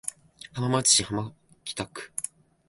[0.53, 1.31] 浜松市浜
[1.63, 2.11] 北区